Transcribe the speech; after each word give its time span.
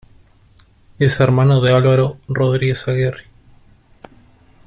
Es 0.97 1.19
hermano 1.19 1.61
de 1.61 1.73
Álvaro 1.75 2.17
Rodríguez 2.27 2.87
Arregui. 2.87 3.21